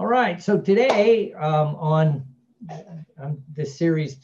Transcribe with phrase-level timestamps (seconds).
[0.00, 0.42] All right.
[0.42, 2.24] So today um, on,
[3.20, 4.16] on this series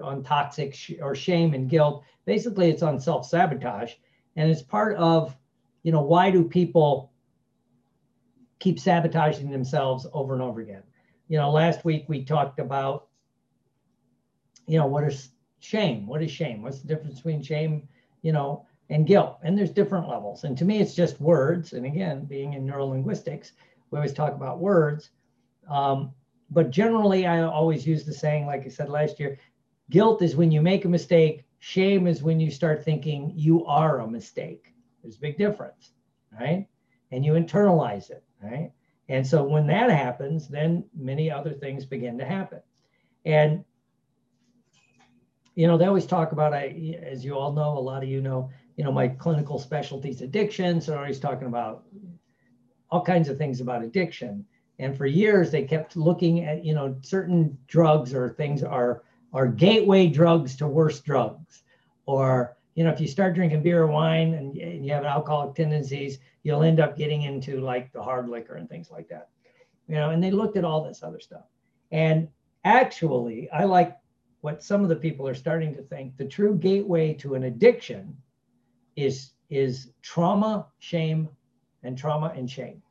[0.00, 3.94] on toxic sh or shame and guilt, basically it's on self sabotage,
[4.36, 5.36] and it's part of,
[5.82, 7.10] you know, why do people
[8.60, 10.84] keep sabotaging themselves over and over again?
[11.26, 13.08] You know, last week we talked about,
[14.68, 16.06] you know, what is shame?
[16.06, 16.62] What is shame?
[16.62, 17.88] What's the difference between shame,
[18.22, 19.38] you know, and guilt?
[19.42, 20.44] And there's different levels.
[20.44, 21.72] And to me, it's just words.
[21.72, 23.50] And again, being in neurolinguistics,
[23.90, 25.10] we always talk about words.
[25.68, 26.12] Um,
[26.50, 29.38] but generally, I always use the saying, like I said last year,
[29.90, 31.44] guilt is when you make a mistake.
[31.58, 34.74] Shame is when you start thinking you are a mistake.
[35.02, 35.92] There's a big difference,
[36.38, 36.66] right?
[37.10, 38.70] And you internalize it, right?
[39.08, 42.60] And so when that happens, then many other things begin to happen.
[43.24, 43.64] And
[45.54, 48.20] you know, they always talk about, I, as you all know, a lot of you
[48.20, 50.80] know, you know, my clinical specialties addiction.
[50.80, 51.84] So I always talking about
[52.90, 54.44] all kinds of things about addiction.
[54.78, 59.46] And for years, they kept looking at, you know, certain drugs or things are are
[59.48, 61.62] gateway drugs to worse drugs.
[62.06, 65.56] Or, you know, if you start drinking beer or wine and, and you have alcoholic
[65.56, 69.28] tendencies, you'll end up getting into like the hard liquor and things like that.
[69.88, 71.44] You know, and they looked at all this other stuff.
[71.90, 72.28] And
[72.64, 73.96] actually, I like
[74.40, 78.16] what some of the people are starting to think the true gateway to an addiction
[78.96, 81.28] is is trauma, shame,
[81.82, 82.82] and trauma and shame.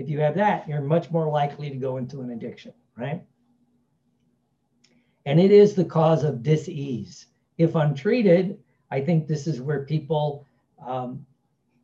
[0.00, 3.22] If you have that, you're much more likely to go into an addiction, right?
[5.26, 7.26] And it is the cause of disease.
[7.58, 8.58] If untreated,
[8.90, 10.46] I think this is where people
[10.82, 11.26] um,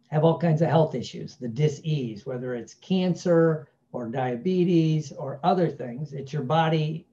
[0.09, 5.69] have all kinds of health issues, the disease, whether it's cancer or diabetes or other
[5.69, 6.15] things.
[6.15, 7.07] It's your body,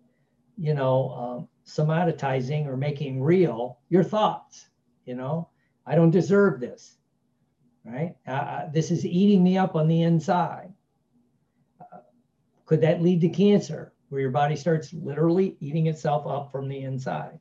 [0.57, 4.67] you know, um, somatizing or making real your thoughts.
[5.03, 5.49] You know,
[5.85, 6.95] I don't deserve this,
[7.83, 8.15] right?
[8.25, 10.71] Uh, uh this is eating me up on the inside.
[12.65, 16.81] Could that lead to cancer, where your body starts literally eating itself up from the
[16.81, 17.39] inside?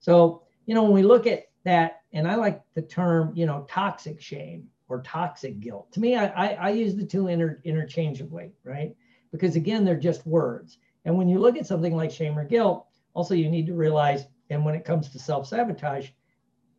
[0.00, 3.66] So, you know, when we look at that, and I like the term, you know,
[3.68, 5.92] toxic shame or toxic guilt.
[5.92, 8.94] To me, I, I, I use the two inter, interchangeably, right?
[9.32, 10.78] Because again, they're just words.
[11.04, 14.26] And when you look at something like shame or guilt, also you need to realize,
[14.50, 16.08] and when it comes to self sabotage,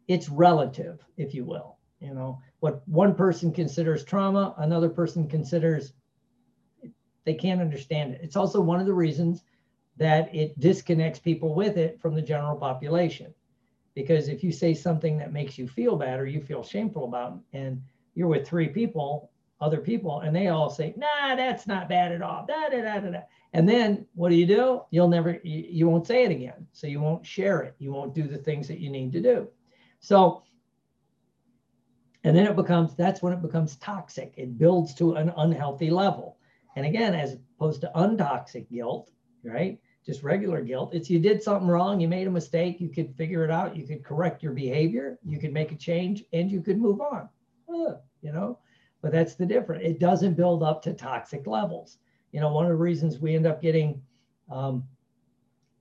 [0.07, 1.77] it's relative, if you will.
[1.99, 5.93] You know, what one person considers trauma, another person considers
[7.27, 8.21] they can't understand it.
[8.23, 9.43] It's also one of the reasons
[9.97, 13.33] that it disconnects people with it from the general population.
[13.95, 17.37] Because if you say something that makes you feel bad or you feel shameful about,
[17.51, 17.81] and
[18.15, 19.29] you're with three people,
[19.59, 22.45] other people, and they all say, nah, that's not bad at all.
[22.47, 23.21] Da, da, da, da, da.
[23.51, 24.83] And then what do you do?
[24.91, 26.65] You'll never, you, you won't say it again.
[26.71, 27.75] So you won't share it.
[27.77, 29.49] You won't do the things that you need to do.
[29.99, 30.43] So,
[32.23, 34.33] and then it becomes, that's when it becomes toxic.
[34.37, 36.36] It builds to an unhealthy level.
[36.77, 39.09] And again, as opposed to untoxic guilt,
[39.43, 39.79] right?
[40.05, 43.43] Just regular guilt, it's you did something wrong, you made a mistake, you could figure
[43.43, 46.77] it out, you could correct your behavior, you could make a change, and you could
[46.77, 47.27] move on.
[47.67, 48.59] Uh, you know,
[49.01, 49.81] but that's the difference.
[49.83, 51.97] It doesn't build up to toxic levels.
[52.31, 53.99] You know, one of the reasons we end up getting
[54.51, 54.83] um,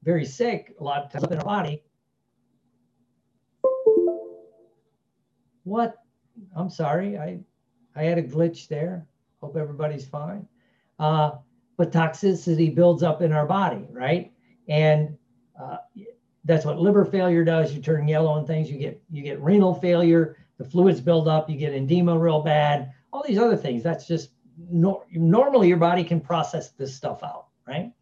[0.03, 1.83] very sick a lot of times in our body.
[5.65, 5.97] What?
[6.57, 7.41] I'm sorry, I
[7.95, 9.07] I had a glitch there.
[9.43, 10.49] Hope everybody's fine
[10.99, 11.33] uh,
[11.77, 14.33] but toxicity builds up in our body, right?
[14.69, 15.17] And
[15.61, 15.79] uh,
[16.45, 17.75] that's what liver failure does.
[17.75, 18.71] You turn yellow and things.
[18.71, 20.37] You get you get renal failure.
[20.59, 21.51] The fluids build up.
[21.51, 22.93] You get edema real bad.
[23.13, 23.83] All these other things.
[23.83, 24.31] That's just
[24.71, 27.93] no, normally your body can process this stuff out, right?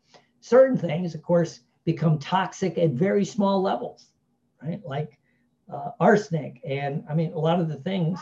[0.41, 4.07] Certain things, of course, become toxic at very small levels,
[4.63, 4.81] right?
[4.85, 5.19] Like
[5.73, 8.21] uh, arsenic, and I mean a lot of the things,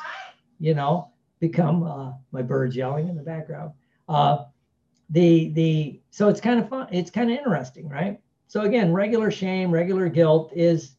[0.59, 1.83] you know, become.
[1.83, 3.73] Uh, my bird's yelling in the background.
[4.09, 4.45] Uh,
[5.13, 8.19] the the so it's kind of fun it's kind of interesting right?
[8.49, 10.97] So again regular shame regular guilt is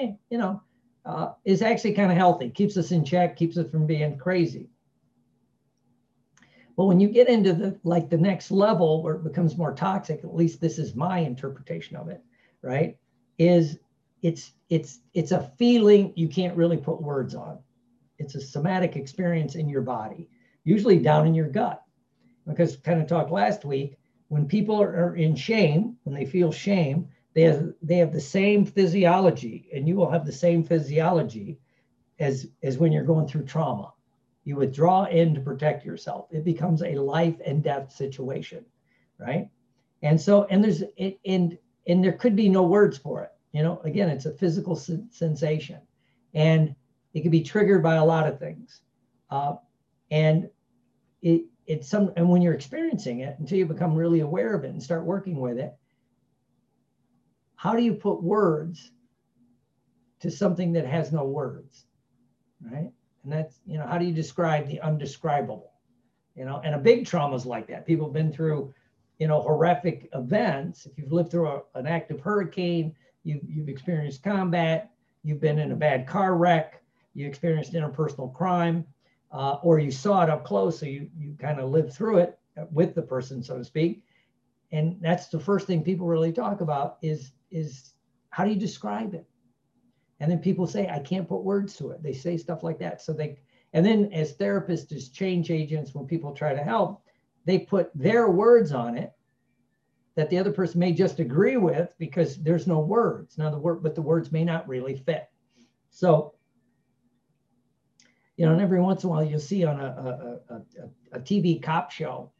[0.00, 0.62] eh, you know
[1.04, 4.68] uh, is actually kind of healthy keeps us in check keeps us from being crazy.
[6.76, 10.20] But when you get into the like the next level where it becomes more toxic
[10.24, 12.22] at least this is my interpretation of it
[12.62, 12.96] right
[13.38, 13.78] is
[14.22, 17.58] it's it's it's a feeling you can't really put words on.
[18.18, 20.28] It's a somatic experience in your body
[20.64, 21.83] usually down in your gut
[22.46, 23.98] because kind of talked last week,
[24.28, 28.64] when people are in shame, when they feel shame, they have they have the same
[28.64, 31.58] physiology, and you will have the same physiology
[32.18, 33.92] as as when you're going through trauma.
[34.44, 36.28] You withdraw in to protect yourself.
[36.30, 38.64] It becomes a life and death situation,
[39.18, 39.48] right?
[40.02, 43.32] And so, and there's it, and and there could be no words for it.
[43.52, 45.80] You know, again, it's a physical sensation,
[46.34, 46.74] and
[47.14, 48.82] it can be triggered by a lot of things.
[49.30, 49.56] Uh,
[50.10, 50.50] and
[51.22, 54.70] it it's some, and when you're experiencing it, until you become really aware of it
[54.70, 55.74] and start working with it,
[57.56, 58.90] how do you put words
[60.20, 61.86] to something that has no words,
[62.60, 62.90] right?
[63.22, 65.72] And that's, you know, how do you describe the undescribable?
[66.34, 67.86] You know, and a big trauma is like that.
[67.86, 68.74] People have been through,
[69.18, 70.84] you know, horrific events.
[70.84, 74.90] If you've lived through a, an active hurricane, you, you've experienced combat,
[75.22, 76.82] you've been in a bad car wreck,
[77.14, 78.84] you experienced interpersonal crime,
[79.34, 82.38] uh, or you saw it up close, so you, you kind of lived through it
[82.70, 84.04] with the person, so to speak.
[84.70, 87.94] And that's the first thing people really talk about is, is
[88.30, 89.26] how do you describe it?
[90.20, 92.02] And then people say, I can't put words to it.
[92.02, 93.02] They say stuff like that.
[93.02, 93.38] So they,
[93.72, 97.02] and then as therapists, as change agents, when people try to help,
[97.44, 99.12] they put their words on it
[100.14, 103.36] that the other person may just agree with because there's no words.
[103.36, 105.28] Now the word, but the words may not really fit.
[105.90, 106.33] So,
[108.36, 111.20] you know, and every once in a while you'll see on a, a, a, a
[111.20, 112.30] TV cop show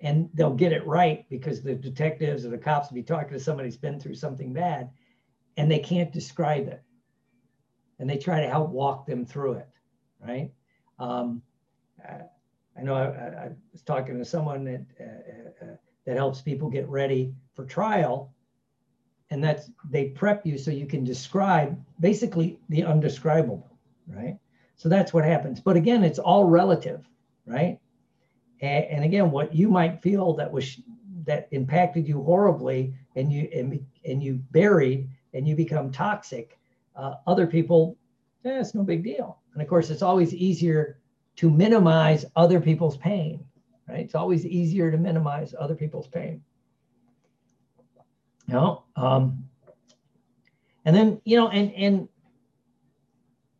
[0.00, 3.40] and they'll get it right because the detectives or the cops will be talking to
[3.40, 4.90] somebody who's been through something bad
[5.56, 6.82] and they can't describe it.
[7.98, 9.68] And they try to help walk them through it,
[10.20, 10.50] right?
[10.98, 11.42] Um,
[12.78, 16.86] I know I, I, was talking to someone that uh, uh, that helps people get
[16.88, 18.34] ready for trial,
[19.30, 23.66] and that's they prep you so you can describe basically the undescribable,
[24.06, 24.38] right?
[24.76, 25.60] So that's what happens.
[25.60, 27.08] But again, it's all relative,
[27.46, 27.78] right?
[28.60, 30.80] And, and again, what you might feel that was
[31.24, 36.58] that impacted you horribly, and you and, and you buried, and you become toxic.
[36.94, 37.96] Uh, other people,
[38.44, 39.38] eh, it's no big deal.
[39.52, 40.98] And of course, it's always easier
[41.36, 43.44] to minimize other people's pain,
[43.88, 44.00] right?
[44.00, 46.42] It's always easier to minimize other people's pain.
[48.46, 49.44] You know, um,
[50.84, 52.08] and then you know, and and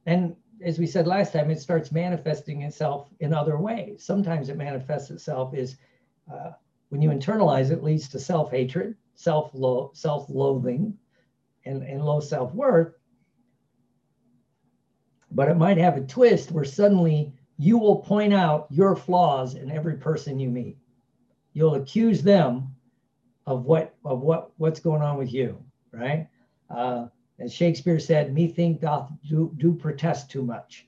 [0.06, 4.04] and as we said last time, it starts manifesting itself in other ways.
[4.04, 5.76] Sometimes it manifests itself is
[6.32, 6.52] uh,
[6.88, 10.96] when you internalize it, leads to self-hatred, self-lo- self-loathing,
[11.64, 12.94] and, and low self-worth.
[15.32, 19.70] But it might have a twist where suddenly you will point out your flaws in
[19.70, 20.78] every person you meet.
[21.52, 22.74] You'll accuse them
[23.46, 25.62] of what of what what's going on with you,
[25.92, 26.28] right?
[26.68, 27.06] Uh,
[27.38, 30.86] as Shakespeare said, "Methink doth do, do protest too much,"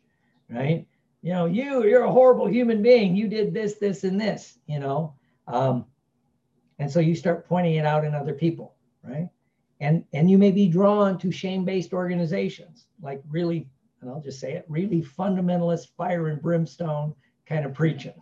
[0.49, 0.87] right?
[1.23, 3.17] You know, you you're a horrible human being.
[3.17, 4.59] You did this, this, and this.
[4.67, 5.15] You know,
[5.47, 5.85] um,
[6.79, 9.29] and so you start pointing it out in other people, right?
[9.81, 13.69] And and you may be drawn to shame-based organizations, like really
[14.00, 17.15] and I'll just say it, really fundamentalist fire and brimstone
[17.47, 18.15] kind of preaching,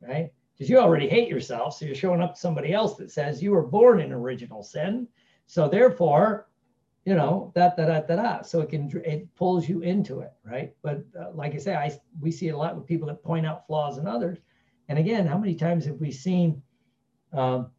[0.00, 0.32] right?
[0.52, 1.76] Because you already hate yourself.
[1.76, 5.08] So you're showing up to somebody else that says you were born in original sin.
[5.46, 6.47] So therefore,
[7.04, 8.42] you know, da da da da da.
[8.42, 10.74] So it can, it pulls you into it, right?
[10.82, 13.66] But uh, like I say, I, we see a lot with people that point out
[13.66, 14.38] flaws in others.
[14.88, 16.62] And again, how many times have we seen
[17.32, 17.70] um,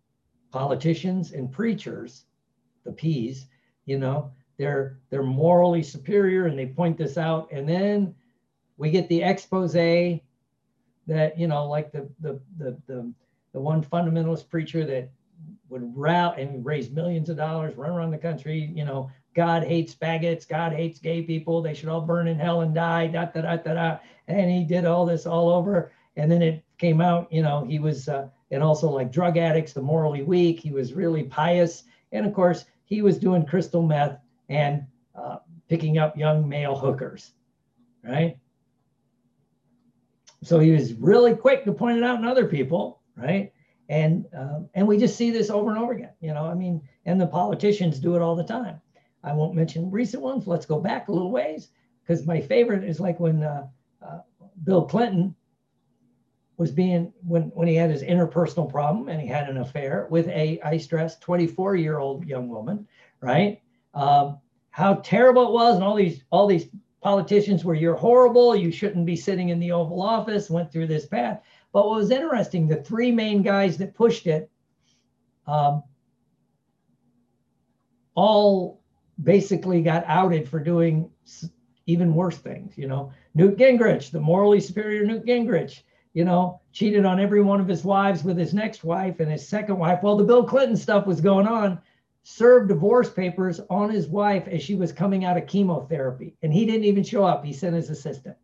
[0.51, 2.25] politicians and preachers,
[2.85, 3.47] the P's,
[3.85, 8.13] you know, they're they're morally superior and they point this out and then
[8.77, 13.11] we get the expose that you know like the the the the,
[13.53, 15.09] the one fundamentalist preacher that
[15.69, 19.93] would route and raise millions of dollars run around the country you know god hates
[19.93, 23.41] faggots god hates gay people they should all burn in hell and die da, da,
[23.41, 23.97] da, da, da.
[24.27, 27.79] and he did all this all over and then it came out you know he
[27.79, 32.25] was uh, and also like drug addicts the morally weak he was really pious and
[32.25, 34.83] of course he was doing crystal meth and
[35.15, 35.37] uh,
[35.69, 37.31] picking up young male hookers,
[38.03, 38.37] right?
[40.43, 43.53] So he was really quick to point it out in other people, right?
[43.89, 46.45] And um, and we just see this over and over again, you know.
[46.45, 48.79] I mean, and the politicians do it all the time.
[49.23, 50.47] I won't mention recent ones.
[50.47, 51.69] Let's go back a little ways
[52.03, 53.67] because my favorite is like when uh,
[54.01, 54.19] uh,
[54.63, 55.35] Bill Clinton
[56.57, 60.27] was being when when he had his interpersonal problem and he had an affair with
[60.27, 62.87] a I stress 24 year old young woman,
[63.21, 63.59] right?
[63.93, 64.39] um,
[64.71, 66.67] how terrible it was, and all these all these
[67.01, 70.49] politicians were you're horrible, you shouldn't be sitting in the Oval Office.
[70.49, 71.41] Went through this path,
[71.71, 74.49] but what was interesting, the three main guys that pushed it,
[75.47, 75.83] um,
[78.15, 78.81] all
[79.21, 81.09] basically got outed for doing
[81.85, 82.77] even worse things.
[82.77, 85.81] You know, Newt Gingrich, the morally superior Newt Gingrich,
[86.13, 89.47] you know, cheated on every one of his wives with his next wife and his
[89.47, 90.01] second wife.
[90.01, 91.81] While the Bill Clinton stuff was going on
[92.23, 96.35] served divorce papers on his wife as she was coming out of chemotherapy.
[96.43, 97.43] And he didn't even show up.
[97.43, 98.37] He sent his assistant.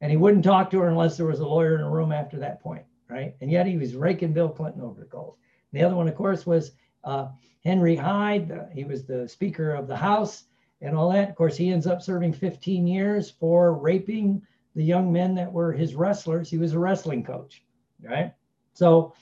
[0.00, 2.38] And he wouldn't talk to her unless there was a lawyer in the room after
[2.38, 3.34] that point, right?
[3.40, 5.36] And yet he was raking Bill Clinton over the coals.
[5.72, 6.72] And the other one, of course, was
[7.04, 7.28] uh,
[7.64, 8.70] Henry Hyde.
[8.72, 10.44] he was the Speaker of the House
[10.80, 11.28] and all that.
[11.28, 14.42] Of course, he ends up serving 15 years for raping
[14.74, 17.64] the young men that were his wrestlers, he was a wrestling coach,
[18.02, 18.32] right?
[18.72, 19.14] So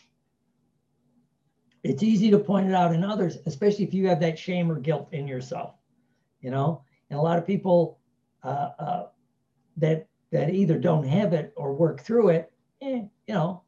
[1.83, 4.79] it's easy to point it out in others, especially if you have that shame or
[4.79, 5.77] guilt in yourself,
[6.41, 6.83] you know.
[7.11, 7.99] And a lot of people
[8.43, 9.07] uh, uh,
[9.79, 13.63] that that either don't have it or work through it, eh, you know,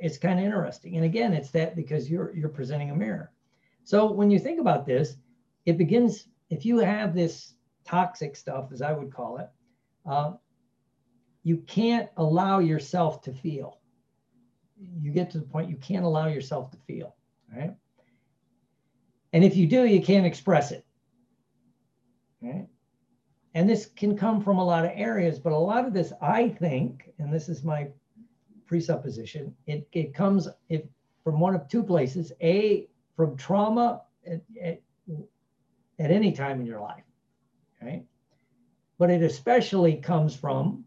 [0.00, 0.96] it's kind of interesting.
[0.96, 3.32] And again, it's that because you're you're presenting a mirror.
[3.84, 5.16] So when you think about this,
[5.66, 7.54] it begins if you have this
[7.84, 9.48] toxic stuff, as I would call it,
[10.06, 10.32] uh,
[11.42, 13.80] you can't allow yourself to feel.
[14.78, 17.16] You get to the point you can't allow yourself to feel,
[17.54, 17.74] right?
[19.32, 20.84] And if you do, you can't express it,
[22.40, 22.66] right?
[23.54, 26.48] And this can come from a lot of areas, but a lot of this, I
[26.48, 27.88] think, and this is my
[28.66, 30.82] presupposition, it, it comes if,
[31.22, 32.32] from one of two places.
[32.40, 34.80] A, from trauma at, at,
[35.98, 37.04] at any time in your life,
[37.82, 38.04] right?
[38.98, 40.84] But it especially comes from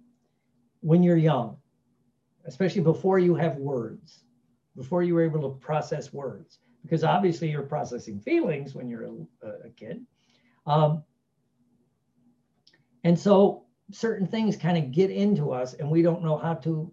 [0.82, 1.58] when you're young,
[2.46, 4.24] especially before you have words,
[4.76, 9.06] before you were able to process words, because obviously you're processing feelings when you're
[9.44, 10.06] a, a kid.
[10.66, 11.04] Um,
[13.06, 16.92] and so certain things kind of get into us and we don't know how to,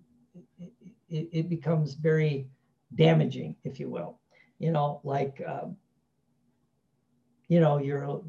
[1.08, 2.46] it, it becomes very
[2.94, 4.20] damaging, if you will.
[4.58, 5.74] You know, like, um,
[7.48, 8.20] you know, you're,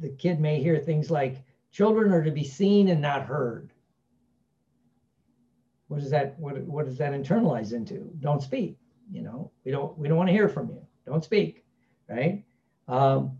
[0.00, 3.72] the kid may hear things like, children are to be seen and not heard.
[5.88, 8.08] What does that, what, what does that internalize into?
[8.20, 8.78] Don't speak,
[9.10, 10.86] you know, we don't, we don't want to hear from you.
[11.06, 11.64] Don't speak,
[12.08, 12.44] right?
[12.86, 13.36] Um,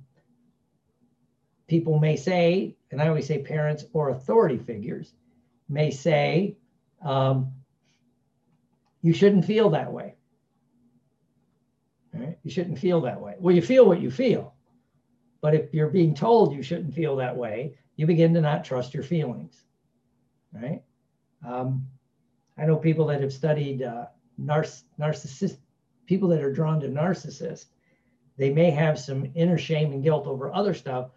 [1.68, 5.12] people may say, and I always say parents or authority figures
[5.68, 6.56] may say,
[7.02, 7.52] um,
[9.02, 10.14] you shouldn't feel that way.
[12.14, 12.38] Right?
[12.42, 13.36] You shouldn't feel that way.
[13.38, 14.54] Well, you feel what you feel.
[15.40, 18.94] But if you're being told you shouldn't feel that way, you begin to not trust
[18.94, 19.64] your feelings.
[20.52, 20.82] Right?
[21.44, 21.88] Um,
[22.58, 24.06] I know people that have studied uh,
[24.40, 25.56] narciss- narcissist,
[26.06, 27.66] people that are drawn to narcissists,
[28.36, 31.10] they may have some inner shame and guilt over other stuff,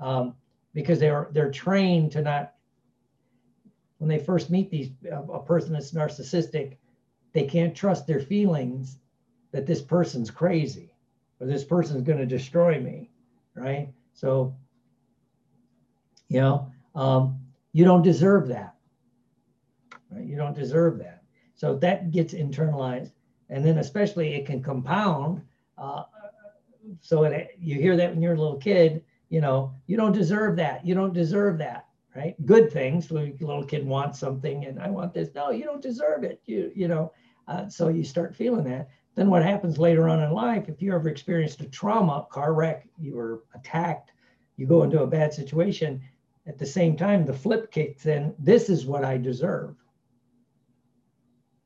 [0.00, 0.34] um,
[0.72, 2.54] because they're they're trained to not
[3.98, 6.76] when they first meet these a person that's narcissistic
[7.32, 8.98] they can't trust their feelings
[9.52, 10.92] that this person's crazy
[11.40, 13.10] or this person's going to destroy me
[13.54, 13.88] right?
[14.12, 14.54] So
[16.28, 17.38] you know um,
[17.72, 18.74] you don't deserve that
[20.10, 20.24] right?
[20.24, 21.22] You don't deserve that.
[21.54, 23.12] So that gets internalized
[23.48, 25.42] and then especially it can compound
[25.78, 26.04] uh,
[27.00, 30.56] so it, you hear that when you're a little kid you know, you don't deserve
[30.56, 30.86] that.
[30.86, 32.34] You don't deserve that, right?
[32.46, 33.10] Good things.
[33.10, 35.30] Little kid wants something, and I want this.
[35.34, 36.40] No, you don't deserve it.
[36.46, 37.12] You, you know,
[37.48, 38.88] uh, so you start feeling that.
[39.14, 40.68] Then what happens later on in life?
[40.68, 44.12] If you ever experienced a trauma, car wreck, you were attacked,
[44.56, 46.00] you go into a bad situation.
[46.46, 48.34] At the same time, the flip kicks in.
[48.38, 49.76] This is what I deserve,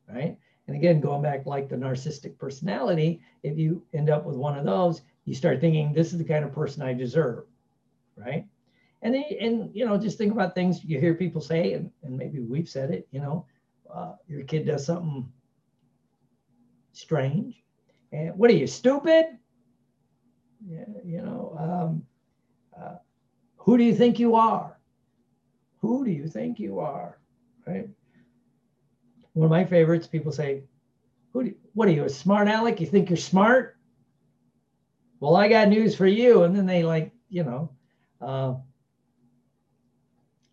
[0.09, 0.39] right?
[0.69, 4.65] And again, going back like the narcissistic personality, if you end up with one of
[4.65, 7.45] those, you start thinking, this is the kind of person I deserve
[8.19, 8.47] right?
[9.03, 12.17] And they, and you know, just think about things you hear people say, and, and
[12.17, 13.07] maybe we've said it.
[13.13, 13.47] You know,
[13.93, 15.31] uh, your kid does something
[16.93, 17.63] strange,
[18.13, 19.27] and what are you stupid?
[20.69, 22.03] Yeah, you know, um,
[22.81, 22.97] uh,
[23.57, 24.77] who do you think you are?
[25.81, 27.19] Who do you think you are?
[27.67, 27.89] Right.
[29.39, 30.09] One of my favorites.
[30.09, 30.65] People say,
[31.33, 31.45] "Who?
[31.45, 32.81] Do what are you, a smart aleck?
[32.81, 33.77] You think you're smart?"
[35.21, 36.43] Well, I got news for you.
[36.43, 37.71] And then they like, you know,
[38.21, 38.55] uh,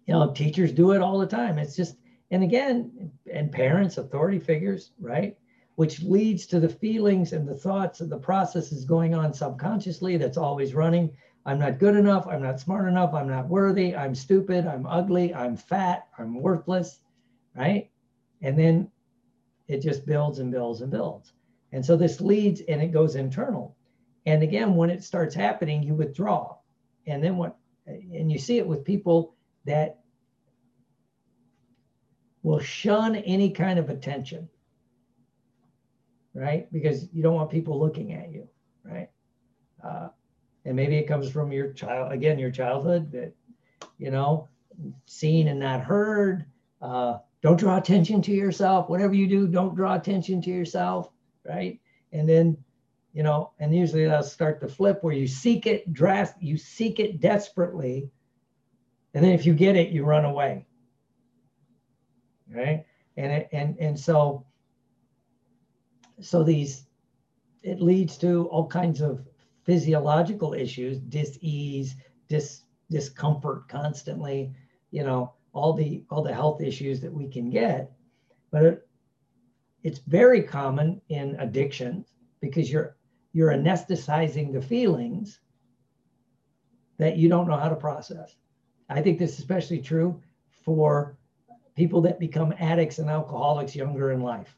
[0.05, 1.57] you know, teachers do it all the time.
[1.57, 1.97] It's just,
[2.29, 5.35] and again, and parents, authority figures, right?
[5.77, 10.37] Which leads to the feelings and the thoughts and the processes going on subconsciously that's
[10.37, 11.09] always running.
[11.47, 12.27] I'm not good enough.
[12.27, 13.15] I'm not smart enough.
[13.15, 13.95] I'm not worthy.
[13.95, 14.67] I'm stupid.
[14.67, 15.33] I'm ugly.
[15.33, 16.07] I'm fat.
[16.19, 16.99] I'm worthless,
[17.55, 17.89] right?
[18.45, 18.89] And then
[19.67, 21.33] it just builds and builds and builds.
[21.73, 23.75] And so this leads and it goes internal.
[24.25, 26.55] And again, when it starts happening, you withdraw
[27.07, 29.35] and then what and you see it with people
[29.65, 29.99] that
[32.43, 34.47] will shun any kind of attention
[36.33, 38.47] right because you don't want people looking at you
[38.83, 39.09] right
[39.83, 40.07] uh,
[40.65, 43.33] and maybe it comes from your child again your childhood that
[43.97, 44.47] you know
[45.05, 46.45] seen and not heard
[46.81, 51.11] uh, don't draw attention to yourself whatever you do don't draw attention to yourself
[51.45, 51.79] right
[52.11, 52.57] and then
[53.15, 56.99] you know, and usually that'll start to flip where you seek it drastic, you seek
[56.99, 58.11] it desperately,
[59.13, 60.65] and then if you get it, you run away.
[62.53, 62.85] Right?
[63.15, 64.45] And it, and and so
[66.19, 66.87] so these
[67.63, 69.25] it leads to all kinds of
[69.63, 71.95] physiological issues, dis-ease,
[72.27, 74.53] dis discomfort constantly,
[74.91, 77.91] you know, all the all the health issues that we can get
[78.51, 78.87] but it,
[79.83, 82.95] it's very common in addictions because you're
[83.33, 85.39] you're anesthetizing the feelings
[86.97, 88.37] that you don't know how to process.
[88.89, 90.21] I think this is especially true
[90.63, 91.17] for
[91.75, 94.55] people that become addicts and alcoholics younger in life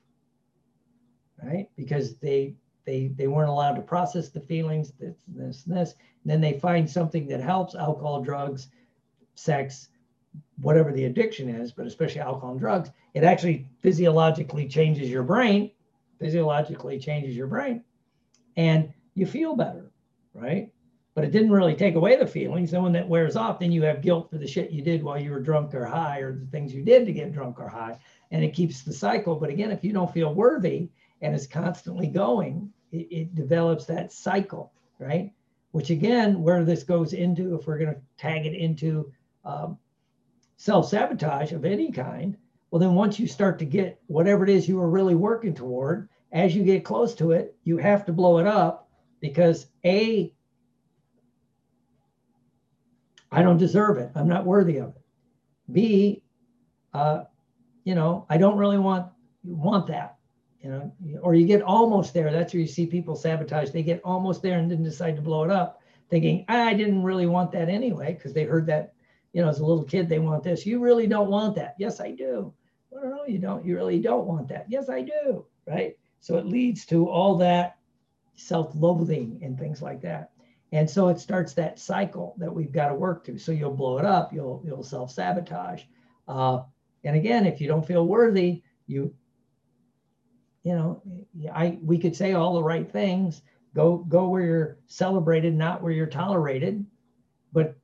[1.43, 1.69] right?
[1.75, 6.31] Because they they they weren't allowed to process the feelings this this and this and
[6.31, 8.67] then they find something that helps alcohol drugs
[9.35, 9.89] sex
[10.59, 15.71] whatever the addiction is but especially alcohol and drugs it actually physiologically changes your brain
[16.19, 17.83] physiologically changes your brain
[18.55, 19.91] and you feel better
[20.33, 20.71] right
[21.17, 22.73] but it didn't really take away the feelings.
[22.73, 25.19] And when that wears off, then you have guilt for the shit you did while
[25.19, 27.97] you were drunk or high, or the things you did to get drunk or high,
[28.29, 29.35] and it keeps the cycle.
[29.35, 30.89] But again, if you don't feel worthy
[31.23, 35.33] and it's constantly going, it, it develops that cycle, right?
[35.71, 39.11] Which again, where this goes into, if we're going to tag it into
[39.43, 39.79] um,
[40.57, 42.35] self sabotage of any kind,
[42.69, 46.09] well, then once you start to get whatever it is you were really working toward,
[46.31, 48.89] as you get close to it, you have to blow it up
[49.21, 50.33] because A,
[53.31, 54.11] I don't deserve it.
[54.15, 55.01] I'm not worthy of it.
[55.71, 56.23] B,
[56.93, 57.23] uh,
[57.83, 59.07] you know, I don't really want
[59.43, 60.15] want that.
[60.61, 62.31] You know, or you get almost there.
[62.31, 63.69] That's where you see people sabotage.
[63.69, 67.27] They get almost there and then decide to blow it up, thinking I didn't really
[67.27, 68.93] want that anyway because they heard that.
[69.37, 70.65] You know, as a little kid, they want this.
[70.65, 71.75] You really don't want that.
[71.77, 72.51] Yes, I do.
[72.89, 73.63] Well, no, you don't.
[73.63, 74.65] You really don't want that.
[74.67, 75.45] Yes, I do.
[75.67, 75.95] Right.
[76.21, 77.77] So it leads to all that
[78.33, 80.31] self-loathing and things like that.
[80.71, 83.37] And so it starts that cycle that we've got to work to.
[83.37, 85.83] So you'll blow it up, you'll you'll self-sabotage.
[86.27, 86.61] Uh,
[87.03, 89.13] and again, if you don't feel worthy, you
[90.63, 91.03] you know,
[91.53, 93.43] I we could say all the right things.
[93.75, 96.83] Go go where you're celebrated, not where you're tolerated.
[97.53, 97.77] But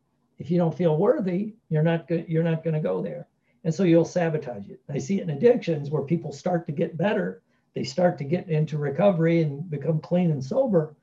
[0.43, 2.25] if you don't feel worthy, you're not good.
[2.27, 3.27] You're not going to go there,
[3.63, 4.81] and so you'll sabotage it.
[4.89, 7.41] I see it in addictions where people start to get better.
[7.73, 10.95] They start to get into recovery and become clean and sober,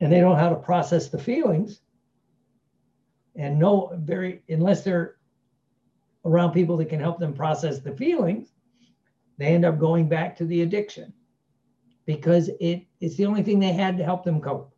[0.00, 1.82] and they don't know how to process the feelings
[3.36, 5.16] and no very unless they're
[6.24, 8.52] around people that can help them process the feelings
[9.38, 11.12] they end up going back to the addiction
[12.06, 14.74] because it it's the only thing they had to help them cope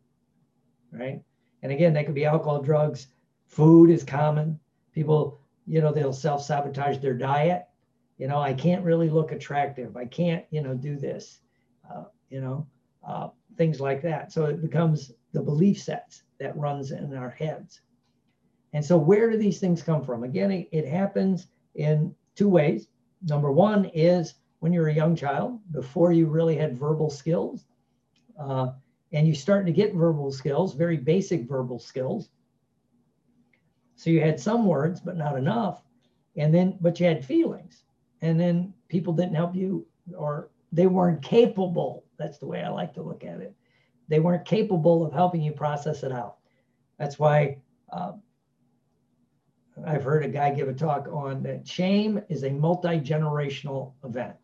[0.91, 1.21] right
[1.63, 3.07] and again that could be alcohol drugs
[3.53, 4.59] food is common
[4.93, 7.67] people you know they'll self-sabotage their diet
[8.17, 11.39] you know i can't really look attractive i can't you know do this
[11.91, 12.65] uh, you know
[13.07, 14.31] uh, things like that.
[14.31, 17.81] So it becomes the belief sets that runs in our heads.
[18.73, 20.23] And so where do these things come from?
[20.23, 22.87] Again, it, it happens in two ways.
[23.23, 27.65] Number one is when you're a young child, before you really had verbal skills,
[28.39, 28.71] uh,
[29.11, 32.29] and you start to get verbal skills, very basic verbal skills.
[33.95, 35.83] So you had some words, but not enough.
[36.35, 37.83] And then, but you had feelings.
[38.21, 42.05] And then people didn't help you or they weren't capable.
[42.17, 43.55] That's the way I like to look at it.
[44.07, 46.37] They weren't capable of helping you process it out.
[46.97, 47.57] That's why
[47.91, 48.13] uh,
[49.85, 54.35] I've heard a guy give a talk on that shame is a multi generational event.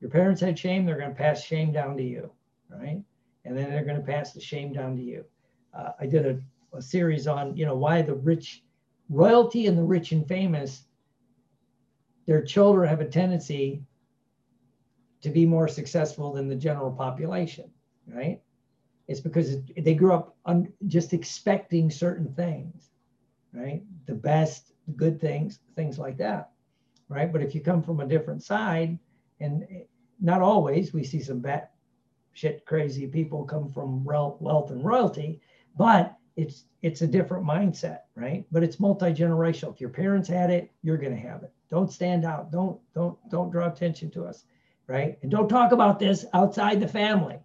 [0.00, 2.30] Your parents had shame, they're going to pass shame down to you,
[2.68, 3.02] right?
[3.44, 5.24] And then they're going to pass the shame down to you.
[5.74, 6.40] Uh, I did a,
[6.74, 8.62] a series on, you know, why the rich,
[9.08, 10.84] royalty and the rich and famous,
[12.26, 13.82] their children have a tendency
[15.22, 17.70] to be more successful than the general population,
[18.06, 18.40] right?
[19.08, 22.90] It's because they grew up un, just expecting certain things,
[23.52, 23.82] right?
[24.06, 26.50] The best, the good things, things like that,
[27.08, 27.32] right?
[27.32, 28.98] But if you come from a different side,
[29.40, 29.66] and
[30.20, 31.68] not always, we see some bad
[32.32, 35.40] shit crazy people come from wealth and royalty,
[35.76, 38.44] but it's it's a different mindset, right?
[38.50, 39.74] But it's multi-generational.
[39.74, 41.52] If your parents had it, you're gonna have it.
[41.70, 42.50] Don't stand out.
[42.50, 44.44] Don't don't don't draw attention to us
[44.86, 45.18] right?
[45.22, 47.38] And don't talk about this outside the family.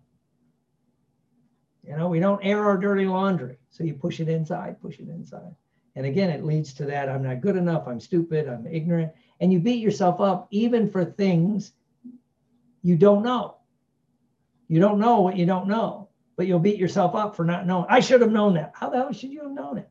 [1.84, 3.58] You know, we don't air our dirty laundry.
[3.70, 5.56] So you push it inside, push it inside.
[5.96, 9.14] And again, it leads to that I'm not good enough, I'm stupid, I'm ignorant.
[9.40, 11.72] And you beat yourself up even for things
[12.84, 13.58] you don't know.
[14.68, 16.07] You don't know what you don't know,
[16.38, 17.88] but you'll beat yourself up for not knowing.
[17.90, 18.72] I should have known that.
[18.76, 19.90] How the hell should you have known it?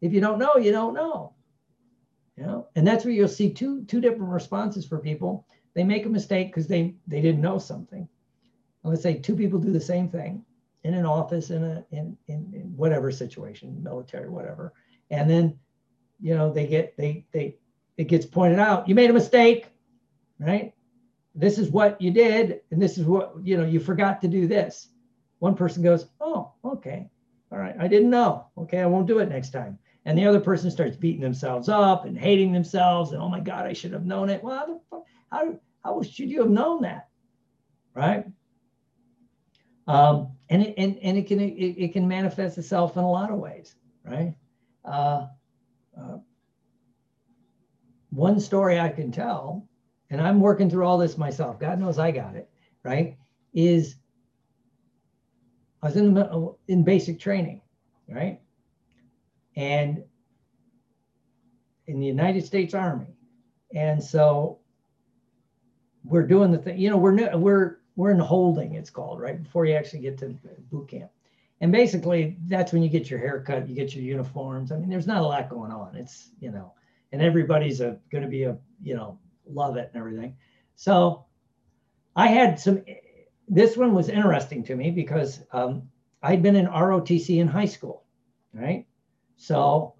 [0.00, 1.32] If you don't know, you don't know.
[2.36, 6.06] You know, and that's where you'll see two two different responses for people they make
[6.06, 8.08] a mistake because they they didn't know something.
[8.82, 10.44] And let's say two people do the same thing
[10.84, 14.72] in an office in a in, in, in whatever situation, military, whatever,
[15.10, 15.58] and then
[16.20, 17.56] you know they get they they
[17.96, 19.66] it gets pointed out you made a mistake,
[20.38, 20.74] right?
[21.34, 24.46] This is what you did, and this is what you know you forgot to do
[24.46, 24.88] this.
[25.44, 27.10] One person goes, oh, okay,
[27.52, 28.46] all right, I didn't know.
[28.56, 29.78] Okay, I won't do it next time.
[30.06, 33.66] and the other person starts beating themselves up and hating themselves and oh my god
[33.66, 34.42] i should have known it.
[34.42, 37.08] Well how, the fuck, how, how should you have known that?
[37.94, 38.24] Right?
[39.86, 43.30] Um, and it, and, and it can it, it can manifest itself in a lot
[43.30, 44.34] of ways right?
[44.82, 45.26] Uh,
[45.98, 46.18] uh,
[48.08, 49.68] one story i can tell
[50.08, 52.48] and i'm working through all this myself god knows i got it
[52.82, 53.18] right
[53.52, 53.96] is
[55.84, 57.60] i was in the uh, in basic training
[58.08, 58.40] right
[59.56, 60.02] and
[61.86, 63.14] in the United States Army.
[63.74, 64.58] And so
[66.04, 69.42] we're doing the thing, you know, we're we're we're in holding, it's called, right?
[69.42, 70.36] Before you actually get to
[70.70, 71.10] boot camp.
[71.60, 74.72] And basically that's when you get your haircut, you get your uniforms.
[74.72, 75.94] I mean, there's not a lot going on.
[75.94, 76.72] It's, you know,
[77.12, 80.36] and everybody's a gonna be a, you know, love it and everything.
[80.74, 81.24] So
[82.16, 82.82] I had some
[83.48, 85.88] this one was interesting to me because um,
[86.22, 88.04] I'd been in ROTC in high school,
[88.52, 88.86] right?
[89.36, 89.94] So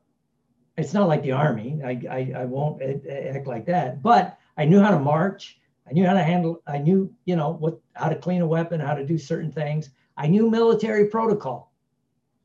[0.77, 1.81] it's not like the army.
[1.85, 4.03] I, I, I won't act like that.
[4.03, 5.59] But I knew how to march.
[5.89, 6.63] I knew how to handle.
[6.67, 9.91] I knew, you know, what how to clean a weapon, how to do certain things.
[10.17, 11.73] I knew military protocol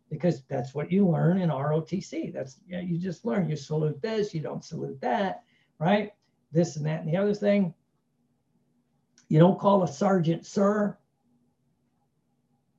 [0.09, 2.33] because that's what you learn in ROTC.
[2.33, 3.49] That's yeah, you just learn.
[3.49, 5.43] You salute this, you don't salute that,
[5.79, 6.11] right?
[6.51, 7.73] This and that and the other thing.
[9.29, 10.97] You don't call a sergeant sir.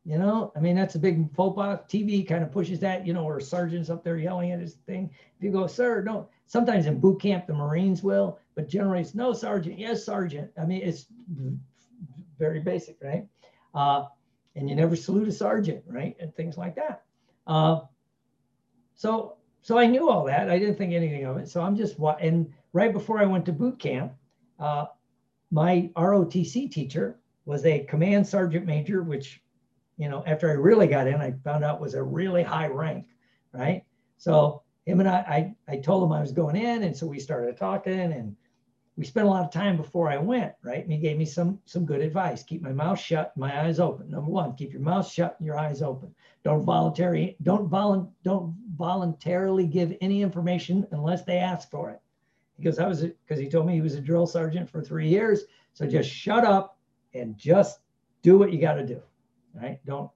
[0.05, 1.81] You know, I mean, that's a big faux pas.
[1.89, 5.11] TV kind of pushes that, you know, or sergeant's up there yelling at his thing.
[5.37, 9.15] If you go, sir, no, sometimes in boot camp, the Marines will, but generally it's
[9.15, 10.51] no sergeant, yes, sergeant.
[10.61, 11.07] I mean, it's
[12.39, 13.27] very basic, right?
[13.75, 14.07] Uh,
[14.57, 16.17] and you never salute a sergeant, right?
[16.19, 17.05] And things like that.
[17.47, 17.81] Uh,
[18.97, 20.51] so, so I knew all that.
[20.51, 21.49] I didn't think anything of it.
[21.49, 24.13] So I'm just, and right before I went to boot camp,
[24.59, 24.87] uh,
[25.51, 29.43] my ROTC teacher was a command sergeant major, which
[30.01, 33.09] you know, after I really got in, I found out was a really high rank,
[33.53, 33.85] right?
[34.17, 37.21] So him and I, I, I told him I was going in, and so we
[37.21, 38.35] started talking, and
[38.97, 40.83] we spent a lot of time before I went, right?
[40.83, 44.11] And he gave me some some good advice: keep my mouth shut, my eyes open.
[44.11, 46.15] Number one, keep your mouth shut and your eyes open.
[46.45, 52.01] Don't voluntary, don't volu- don't voluntarily give any information unless they ask for it.
[52.61, 55.45] Because I was because he told me he was a drill sergeant for three years,
[55.73, 56.79] so just shut up
[57.15, 57.81] and just
[58.23, 59.03] do what you got to do
[59.55, 59.81] right?
[59.87, 60.11] Don't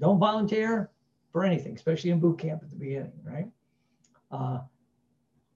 [0.00, 0.90] don't volunteer
[1.32, 3.48] for anything, especially in boot camp at the beginning, right?
[4.30, 4.60] Uh,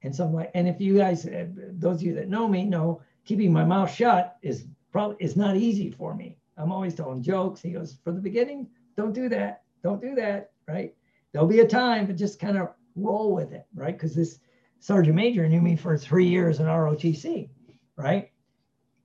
[0.03, 3.01] and some like, and if you guys, uh, those of you that know me, know
[3.25, 6.37] keeping my mouth shut is probably is not easy for me.
[6.57, 7.63] I'm always telling jokes.
[7.63, 10.95] He goes, for the beginning, don't do that, don't do that, right?
[11.33, 13.97] There'll be a time, but just kind of roll with it, right?
[13.97, 14.39] Because this
[14.83, 17.49] sergeant major knew me for three years in ROTC,
[17.97, 18.33] right?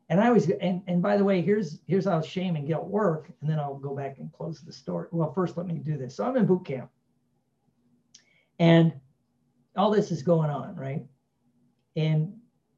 [0.09, 3.29] and I always and and by the way, here's here's how shame and guilt work,
[3.41, 5.07] and then I'll go back and close the story.
[5.11, 6.15] Well, first let me do this.
[6.15, 6.89] So I'm in boot camp,
[8.59, 8.93] and
[9.75, 11.05] all this is going on, right?
[11.95, 12.33] And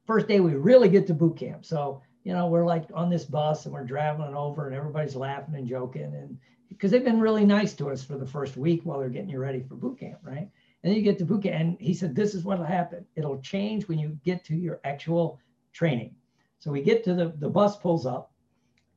[0.06, 1.64] first day we really get to boot camp.
[1.64, 5.54] So you know we're like on this bus and we're traveling over, and everybody's laughing
[5.54, 6.36] and joking, and
[6.68, 9.38] because they've been really nice to us for the first week while they're getting you
[9.38, 10.48] ready for boot camp, right?
[10.82, 13.04] And then you get to boot camp, and he said, "This is what'll happen.
[13.16, 15.38] It'll change when you get to your actual
[15.72, 16.14] training."
[16.60, 18.32] So we get to the, the bus pulls up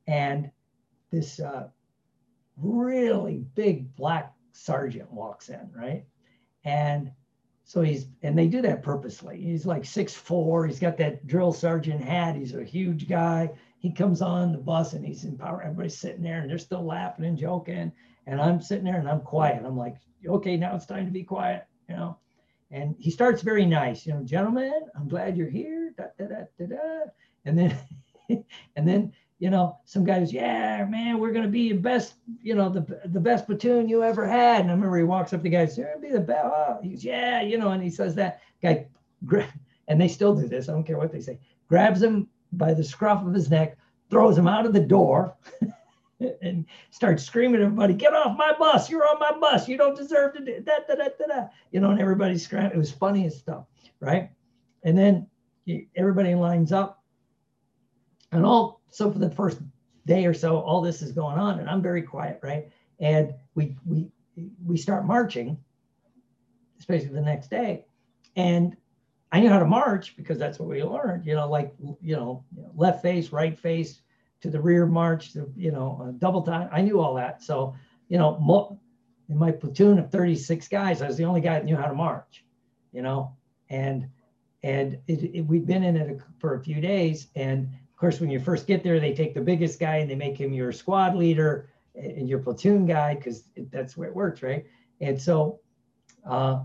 [0.06, 0.50] and
[1.10, 1.68] this uh,
[2.58, 6.04] really big black sergeant walks in, right?
[6.64, 7.10] And
[7.64, 9.40] so he's, and they do that purposely.
[9.40, 10.66] He's like six four.
[10.66, 12.36] He's got that drill sergeant hat.
[12.36, 13.50] He's a huge guy.
[13.78, 15.62] He comes on the bus and he's in power.
[15.62, 17.92] Everybody's sitting there and they're still laughing and joking.
[18.26, 19.64] And I'm sitting there and I'm quiet.
[19.64, 22.18] I'm like, okay, now it's time to be quiet, you know.
[22.70, 25.94] And he starts very nice, you know, gentlemen, I'm glad you're here.
[25.96, 27.00] Da, da, da, da, da.
[27.44, 27.78] And then,
[28.76, 32.54] and then, you know, some guy guys, yeah, man, we're gonna be the best, you
[32.54, 34.62] know, the the best platoon you ever had.
[34.62, 36.44] And I remember he walks up to guys, you're gonna be the best.
[36.44, 38.86] Oh, he's yeah, you know, and he says that guy,
[39.88, 40.68] and they still do this.
[40.68, 41.38] I don't care what they say.
[41.68, 43.76] Grabs him by the scruff of his neck,
[44.10, 45.36] throws him out of the door.
[46.20, 48.88] and starts screaming at everybody, get off my bus.
[48.88, 49.68] You're on my bus.
[49.68, 51.46] You don't deserve to do that, da, da, da, da.
[51.70, 52.70] You know, and everybody's screaming.
[52.72, 53.64] It was funny as stuff,
[54.00, 54.30] right?
[54.84, 55.26] And then
[55.96, 57.04] everybody lines up
[58.34, 59.58] and all so for the first
[60.06, 62.70] day or so, all this is going on, and I'm very quiet, right?
[63.00, 64.10] And we we
[64.64, 65.56] we start marching,
[66.78, 67.86] especially the next day,
[68.36, 68.76] and
[69.32, 71.26] I knew how to march because that's what we learned.
[71.26, 74.00] You know, like you know, left face, right face,
[74.44, 76.68] to the rear march, to, you know, double time.
[76.70, 77.42] I knew all that.
[77.42, 77.74] So
[78.10, 78.78] you know,
[79.30, 81.94] in my platoon of 36 guys, I was the only guy that knew how to
[81.94, 82.44] march.
[82.92, 83.34] You know,
[83.70, 84.06] and
[84.62, 88.28] and it, it, we'd been in it for a few days, and of course, when
[88.28, 91.16] you first get there, they take the biggest guy and they make him your squad
[91.16, 94.66] leader and your platoon guy because that's where it works, right?
[95.00, 95.60] And so,
[96.28, 96.60] uh,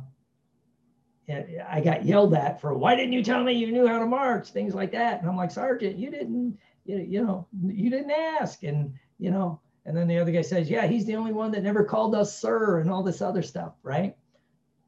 [1.67, 4.49] I got yelled at for why didn't you tell me you knew how to march,
[4.49, 5.21] things like that.
[5.21, 6.57] And I'm like, Sergeant, you didn't,
[6.97, 8.63] you, know, you didn't ask.
[8.63, 11.63] And, you know, and then the other guy says, yeah, he's the only one that
[11.63, 13.73] never called us sir and all this other stuff.
[13.83, 14.15] Right.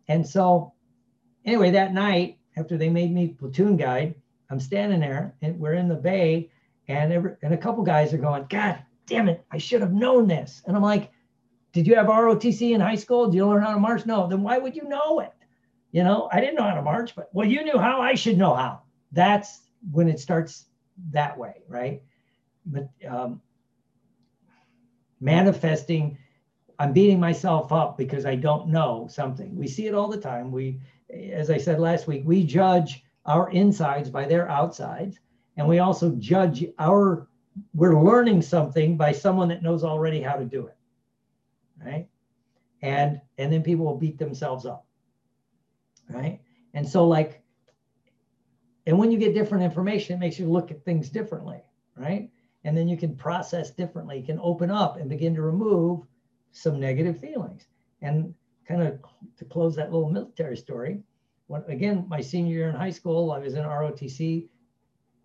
[0.07, 0.73] And so
[1.45, 4.15] anyway, that night after they made me platoon guide,
[4.49, 6.51] I'm standing there and we're in the bay
[6.87, 10.27] and every, and a couple guys are going, God damn it, I should have known
[10.27, 10.61] this.
[10.65, 11.11] And I'm like,
[11.73, 13.27] did you have ROTC in high school?
[13.27, 14.05] Did you learn how to march?
[14.05, 14.27] No.
[14.27, 15.31] Then why would you know it?
[15.91, 18.01] You know, I didn't know how to march, but well, you knew how.
[18.01, 18.81] I should know how.
[19.11, 19.61] That's
[19.91, 20.65] when it starts
[21.09, 22.01] that way, right?
[22.65, 23.41] But um,
[25.19, 26.17] manifesting,
[26.79, 29.55] I'm beating myself up because I don't know something.
[29.55, 30.51] We see it all the time.
[30.51, 35.19] We, as I said last week, we judge our insides by their outsides,
[35.57, 37.27] and we also judge our.
[37.73, 40.77] We're learning something by someone that knows already how to do it
[41.85, 42.07] right?
[42.81, 44.85] And and then people will beat themselves up,
[46.09, 46.39] right?
[46.73, 47.40] And so like,
[48.85, 51.61] and when you get different information, it makes you look at things differently,
[51.95, 52.29] right?
[52.63, 56.01] And then you can process differently, you can open up and begin to remove
[56.51, 57.65] some negative feelings.
[58.01, 58.33] And
[58.67, 58.99] kind of
[59.37, 61.01] to close that little military story,
[61.47, 64.47] when again, my senior year in high school, I was in ROTC.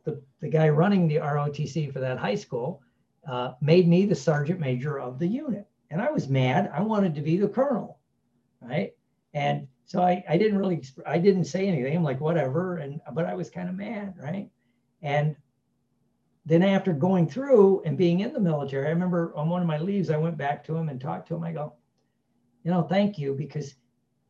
[0.04, 2.82] The, the guy running the ROTC for that high school
[3.28, 6.70] uh, made me the sergeant major of the unit and I was mad.
[6.72, 7.98] I wanted to be the colonel,
[8.60, 8.92] right?
[9.34, 11.96] And so I, I didn't really, I didn't say anything.
[11.96, 12.78] I'm like, whatever.
[12.78, 14.50] And, but I was kind of mad, right?
[15.00, 15.36] And
[16.44, 19.78] then after going through and being in the military, I remember on one of my
[19.78, 21.44] leaves, I went back to him and talked to him.
[21.44, 21.74] I go,
[22.64, 23.76] you know, thank you, because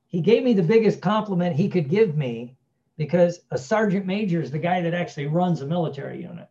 [0.07, 2.57] he gave me the biggest compliment he could give me
[2.99, 6.49] because a sergeant major is the guy that actually runs a military unit,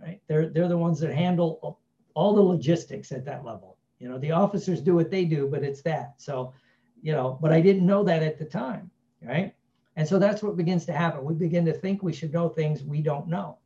[0.00, 0.20] right?
[0.28, 1.78] They're, they're the ones that handle
[2.14, 3.76] all the logistics at that level.
[3.98, 6.14] You know, the officers do what they do, but it's that.
[6.18, 6.52] So,
[7.04, 8.90] you know, but I didn't know that at the time,
[9.22, 9.54] right?
[9.94, 11.22] And so that's what begins to happen.
[11.22, 13.58] We begin to think we should know things we don't know.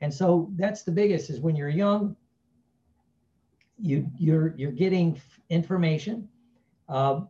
[0.00, 2.16] And so that's the biggest is when you're young,
[3.78, 6.28] you you're you're getting information,
[6.88, 7.28] um,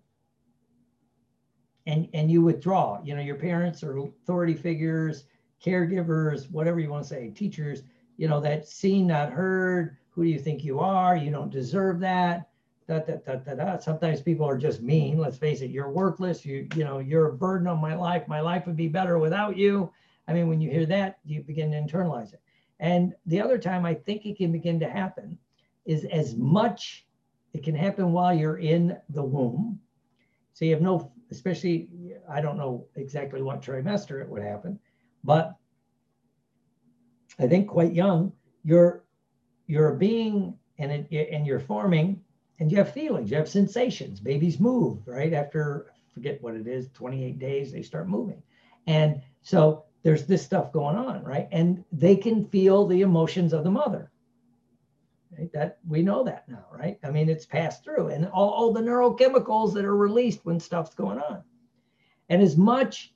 [1.86, 3.00] and and you withdraw.
[3.04, 5.24] You know, your parents or authority figures,
[5.62, 7.82] caregivers, whatever you want to say, teachers.
[8.16, 11.16] You know, that seen, not heard, who do you think you are?
[11.16, 12.48] You don't deserve that.
[12.86, 13.78] Da, da, da, da, da.
[13.78, 15.18] Sometimes people are just mean.
[15.18, 16.44] Let's face it, you're worthless.
[16.44, 18.28] You, you know, you're a burden on my life.
[18.28, 19.90] My life would be better without you.
[20.28, 22.40] I mean, when you hear that, you begin to internalize it.
[22.80, 25.38] And the other time I think it can begin to happen
[25.86, 27.06] is as much,
[27.52, 29.80] it can happen while you're in the womb.
[30.52, 31.88] So you have no, especially,
[32.30, 34.78] I don't know exactly what trimester it would happen,
[35.22, 35.56] but
[37.38, 39.04] I think quite young, you're
[39.66, 42.20] you're being and it, and you're forming
[42.58, 44.20] and you have feelings, you have sensations.
[44.20, 45.32] Babies move, right?
[45.32, 48.42] After forget what it is, 28 days, they start moving.
[48.86, 51.48] And so there's this stuff going on, right?
[51.50, 54.10] And they can feel the emotions of the mother.
[55.36, 55.52] Right?
[55.52, 56.98] That we know that now, right?
[57.02, 60.94] I mean, it's passed through and all, all the neurochemicals that are released when stuff's
[60.94, 61.42] going on.
[62.28, 63.12] And as much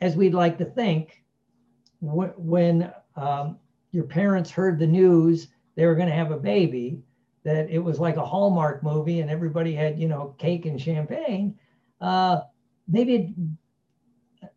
[0.00, 1.22] as we'd like to think,
[2.00, 3.58] when um,
[3.92, 7.02] your parents heard the news they were going to have a baby,
[7.44, 11.58] that it was like a Hallmark movie and everybody had, you know, cake and champagne,
[12.00, 12.40] uh,
[12.88, 13.14] maybe
[14.42, 14.48] it,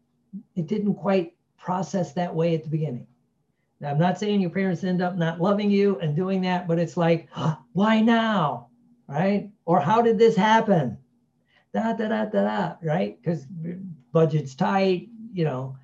[0.55, 3.07] it didn't quite process that way at the beginning.
[3.79, 6.79] Now, I'm not saying your parents end up not loving you and doing that, but
[6.79, 7.29] it's like,
[7.73, 8.67] why now?
[9.07, 9.49] Right?
[9.65, 10.97] Or how did this happen?
[11.73, 13.21] Da da da da da, right?
[13.21, 13.45] Because
[14.11, 15.75] budget's tight, you know,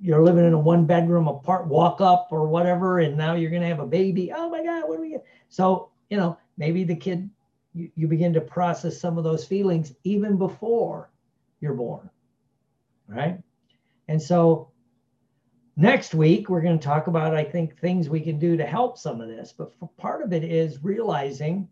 [0.00, 3.62] you're living in a one bedroom apart walk up or whatever and now you're going
[3.62, 4.32] to have a baby.
[4.32, 5.16] Oh my god what do we
[5.48, 7.28] so you know maybe the kid
[7.74, 11.10] you, you begin to process some of those feelings even before
[11.60, 12.08] you're born
[13.08, 13.38] right?
[14.08, 14.70] And so
[15.76, 18.98] next week we're going to talk about i think things we can do to help
[18.98, 21.66] some of this but part of it is realizing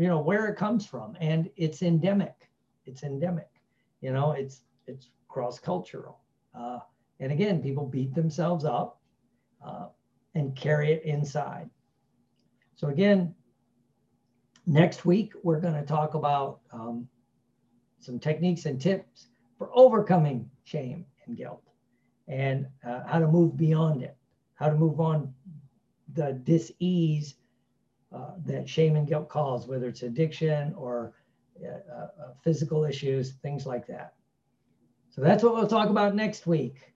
[0.00, 2.48] you know where it comes from and it's endemic.
[2.86, 3.50] It's endemic.
[4.00, 6.20] You know it's it's cross cultural
[6.54, 6.78] uh,
[7.20, 9.00] and again, people beat themselves up
[9.64, 9.86] uh,
[10.34, 11.68] and carry it inside.
[12.74, 13.34] So again,
[14.66, 17.06] next week, we're going to talk about um,
[18.00, 19.28] some techniques and tips
[19.58, 21.62] for overcoming shame and guilt
[22.26, 24.16] and uh, how to move beyond it,
[24.54, 25.34] how to move on
[26.14, 27.34] the dis-ease
[28.14, 31.12] uh, that shame and guilt cause, whether it's addiction or
[31.64, 34.14] uh, uh, physical issues, things like that.
[35.10, 36.94] So that's what we'll talk about next week.